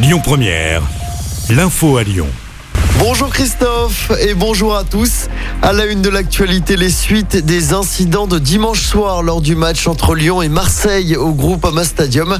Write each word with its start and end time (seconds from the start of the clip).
Lyon 0.00 0.20
Première, 0.22 0.82
l'info 1.50 1.96
à 1.96 2.04
Lyon. 2.04 2.28
Bonjour 3.00 3.30
Christophe 3.30 4.12
et 4.20 4.34
bonjour 4.34 4.76
à 4.76 4.84
tous. 4.84 5.26
À 5.60 5.72
la 5.72 5.86
une 5.86 6.02
de 6.02 6.08
l'actualité, 6.08 6.76
les 6.76 6.90
suites 6.90 7.36
des 7.36 7.72
incidents 7.72 8.28
de 8.28 8.38
dimanche 8.38 8.82
soir 8.82 9.24
lors 9.24 9.40
du 9.40 9.56
match 9.56 9.88
entre 9.88 10.14
Lyon 10.14 10.40
et 10.40 10.48
Marseille 10.48 11.16
au 11.16 11.32
groupe 11.32 11.64
Ama 11.64 11.82
Stadium. 11.82 12.38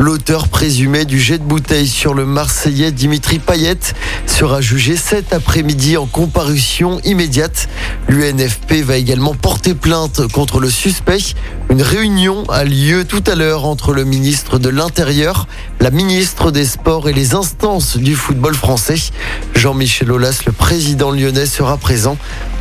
L'auteur 0.00 0.48
présumé 0.48 1.04
du 1.04 1.20
jet 1.20 1.36
de 1.36 1.42
bouteille 1.42 1.86
sur 1.86 2.14
le 2.14 2.24
Marseillais 2.24 2.90
Dimitri 2.90 3.38
Payet 3.38 3.76
sera 4.24 4.62
jugé 4.62 4.96
cet 4.96 5.34
après-midi 5.34 5.98
en 5.98 6.06
comparution 6.06 7.00
immédiate. 7.04 7.68
L'UNFP 8.08 8.82
va 8.82 8.96
également 8.96 9.34
porter 9.34 9.74
plainte 9.74 10.26
contre 10.28 10.58
le 10.58 10.70
suspect. 10.70 11.18
Une 11.68 11.82
réunion 11.82 12.44
a 12.48 12.64
lieu 12.64 13.04
tout 13.04 13.22
à 13.26 13.34
l'heure 13.34 13.66
entre 13.66 13.92
le 13.92 14.04
ministre 14.04 14.58
de 14.58 14.70
l'Intérieur, 14.70 15.46
la 15.80 15.90
ministre 15.90 16.50
des 16.50 16.64
Sports 16.64 17.10
et 17.10 17.12
les 17.12 17.34
instances 17.34 17.98
du 17.98 18.14
football 18.14 18.54
français. 18.54 18.96
Jean-Michel 19.54 20.10
Aulas, 20.10 20.40
le 20.46 20.52
président 20.52 21.10
lyonnais, 21.10 21.44
sera 21.44 21.76
présent. 21.76 22.16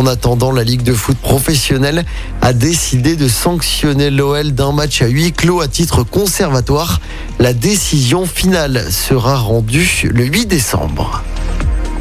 En 0.00 0.06
attendant, 0.06 0.50
la 0.50 0.64
Ligue 0.64 0.82
de 0.82 0.94
foot 0.94 1.18
professionnelle 1.18 2.06
a 2.40 2.54
décidé 2.54 3.16
de 3.16 3.28
sanctionner 3.28 4.08
l'OL 4.08 4.52
d'un 4.52 4.72
match 4.72 5.02
à 5.02 5.08
huis 5.08 5.30
clos 5.30 5.60
à 5.60 5.68
titre 5.68 6.04
conservatoire. 6.04 7.02
La 7.38 7.52
décision 7.52 8.24
finale 8.24 8.90
sera 8.90 9.36
rendue 9.36 10.08
le 10.10 10.24
8 10.24 10.46
décembre. 10.46 11.22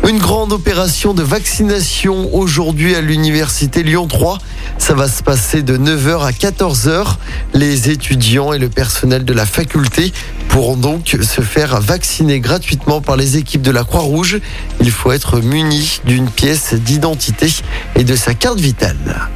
Une 0.10 0.18
grande 0.18 0.54
opération 0.54 1.14
de 1.14 1.22
vaccination 1.22 2.34
aujourd'hui 2.34 2.96
à 2.96 3.02
l'université 3.02 3.84
Lyon 3.84 4.08
3. 4.08 4.40
Ça 4.80 4.96
va 4.96 5.08
se 5.08 5.22
passer 5.22 5.62
de 5.62 5.78
9h 5.78 6.26
à 6.26 6.32
14h. 6.32 7.18
Les 7.54 7.92
étudiants 7.92 8.52
et 8.52 8.58
le 8.58 8.70
personnel 8.70 9.24
de 9.24 9.34
la 9.34 9.46
faculté 9.46 10.12
pourront 10.48 10.78
donc 10.78 11.16
se 11.22 11.42
faire 11.42 11.80
vacciner 11.80 12.40
gratuitement 12.40 13.02
par 13.02 13.18
les 13.18 13.38
équipes 13.38 13.62
de 13.62 13.70
la 13.70 13.84
Croix-Rouge. 13.84 14.40
Il 14.82 14.90
faut 14.90 15.12
être 15.12 15.42
muni 15.42 16.02
d'une 16.06 16.28
pièce 16.28 16.74
d'identité 16.74 17.54
et 17.96 18.04
de 18.04 18.16
sa 18.16 18.34
carte 18.34 18.60
vitale. 18.60 19.30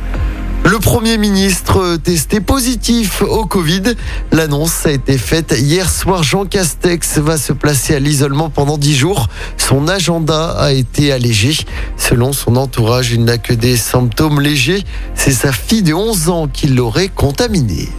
Le 0.73 0.79
Premier 0.79 1.19
ministre 1.19 1.97
testé 1.97 2.41
positif 2.41 3.21
au 3.21 3.45
Covid. 3.45 3.93
L'annonce 4.31 4.87
a 4.87 4.91
été 4.91 5.19
faite 5.19 5.53
hier 5.55 5.87
soir. 5.87 6.23
Jean 6.23 6.45
Castex 6.45 7.19
va 7.19 7.37
se 7.37 7.53
placer 7.53 7.93
à 7.93 7.99
l'isolement 7.99 8.49
pendant 8.49 8.79
10 8.79 8.95
jours. 8.95 9.27
Son 9.57 9.87
agenda 9.87 10.49
a 10.57 10.71
été 10.71 11.11
allégé. 11.11 11.55
Selon 11.95 12.33
son 12.33 12.55
entourage, 12.55 13.11
il 13.11 13.23
n'a 13.23 13.37
que 13.37 13.53
des 13.53 13.77
symptômes 13.77 14.41
légers. 14.41 14.83
C'est 15.13 15.31
sa 15.31 15.51
fille 15.51 15.83
de 15.83 15.93
11 15.93 16.29
ans 16.29 16.47
qui 16.47 16.65
l'aurait 16.65 17.09
contaminé. 17.09 17.89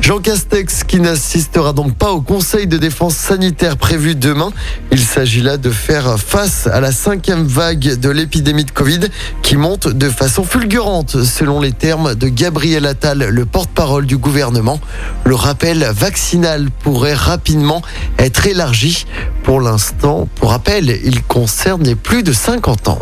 Jean 0.00 0.20
Castex 0.20 0.84
qui 0.84 1.00
n'assistera 1.00 1.72
donc 1.72 1.94
pas 1.94 2.12
au 2.12 2.20
Conseil 2.20 2.66
de 2.66 2.78
défense 2.78 3.14
sanitaire 3.14 3.76
prévu 3.76 4.14
demain. 4.14 4.50
Il 4.90 5.00
s'agit 5.00 5.42
là 5.42 5.56
de 5.56 5.70
faire 5.70 6.18
face 6.18 6.66
à 6.66 6.80
la 6.80 6.92
cinquième 6.92 7.44
vague 7.44 7.98
de 7.98 8.08
l'épidémie 8.08 8.64
de 8.64 8.70
Covid 8.70 9.00
qui 9.42 9.56
monte 9.56 9.88
de 9.88 10.08
façon 10.08 10.44
fulgurante 10.44 11.22
selon 11.24 11.60
les 11.60 11.72
termes 11.72 12.14
de 12.14 12.28
Gabriel 12.28 12.86
Attal, 12.86 13.18
le 13.18 13.44
porte-parole 13.44 14.06
du 14.06 14.16
gouvernement. 14.16 14.80
Le 15.24 15.34
rappel 15.34 15.84
vaccinal 15.92 16.68
pourrait 16.82 17.14
rapidement 17.14 17.82
être 18.18 18.46
élargi. 18.46 19.06
Pour 19.42 19.60
l'instant, 19.60 20.28
pour 20.36 20.50
rappel, 20.50 20.88
il 21.04 21.22
concerne 21.22 21.82
les 21.82 21.96
plus 21.96 22.22
de 22.22 22.32
50 22.32 22.88
ans. 22.88 22.98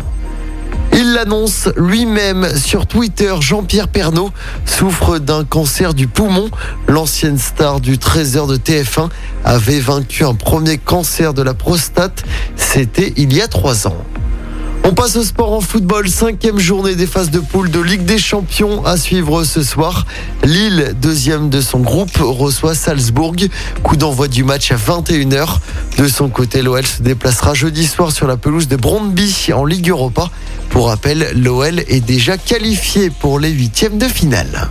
Il 0.99 1.13
l'annonce 1.13 1.69
lui-même 1.77 2.57
sur 2.57 2.87
Twitter. 2.87 3.31
Jean-Pierre 3.39 3.87
Pernaud 3.87 4.31
souffre 4.65 5.19
d'un 5.19 5.43
cancer 5.43 5.93
du 5.93 6.07
poumon. 6.07 6.49
L'ancienne 6.87 7.37
star 7.37 7.81
du 7.81 7.99
Trésor 7.99 8.47
de 8.47 8.57
TF1 8.57 9.09
avait 9.45 9.79
vaincu 9.79 10.25
un 10.25 10.33
premier 10.33 10.79
cancer 10.79 11.35
de 11.35 11.43
la 11.43 11.53
prostate. 11.53 12.23
C'était 12.55 13.13
il 13.15 13.31
y 13.31 13.43
a 13.43 13.47
trois 13.47 13.85
ans. 13.85 13.97
On 14.83 14.93
passe 14.93 15.17
au 15.17 15.23
sport 15.23 15.51
en 15.51 15.59
football, 15.59 16.07
cinquième 16.09 16.59
journée 16.59 16.95
des 16.95 17.07
phases 17.07 17.29
de 17.29 17.39
poule 17.39 17.69
de 17.69 17.79
Ligue 17.79 18.05
des 18.05 18.17
Champions 18.17 18.85
à 18.85 18.95
suivre 18.95 19.43
ce 19.43 19.61
soir. 19.61 20.05
Lille, 20.45 20.95
deuxième 21.01 21.49
de 21.49 21.59
son 21.59 21.79
groupe, 21.79 22.17
reçoit 22.17 22.73
Salzbourg. 22.73 23.35
Coup 23.83 23.97
d'envoi 23.97 24.29
du 24.29 24.45
match 24.45 24.71
à 24.71 24.77
21h. 24.77 25.57
De 25.97 26.07
son 26.07 26.29
côté, 26.29 26.61
l'OL 26.61 26.85
se 26.85 27.03
déplacera 27.03 27.53
jeudi 27.53 27.85
soir 27.85 28.13
sur 28.13 28.27
la 28.27 28.37
pelouse 28.37 28.69
de 28.69 28.77
Brondby 28.77 29.49
en 29.53 29.65
Ligue 29.65 29.89
Europa. 29.89 30.31
Pour 30.77 30.89
rappel, 30.89 31.31
l'OL 31.33 31.79
est 31.87 32.01
déjà 32.01 32.37
qualifié 32.37 33.09
pour 33.09 33.39
les 33.39 33.49
huitièmes 33.49 33.97
de 33.97 34.05
finale. 34.05 34.69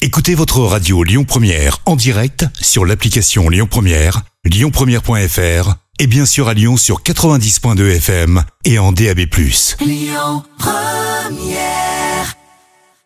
Écoutez 0.00 0.34
votre 0.34 0.60
radio 0.60 1.04
Lyon 1.04 1.24
Première 1.24 1.76
en 1.84 1.94
direct 1.94 2.46
sur 2.58 2.86
l'application 2.86 3.50
Lyon 3.50 3.66
Première, 3.70 4.22
lyonpremière.fr 4.46 5.74
et 5.98 6.06
bien 6.06 6.24
sûr 6.24 6.48
à 6.48 6.54
Lyon 6.54 6.78
sur 6.78 7.02
90.2 7.02 7.96
FM 7.96 8.42
et 8.64 8.78
en 8.78 8.92
DAB+. 8.92 9.18
Lyon 9.82 10.42
Première 10.58 11.89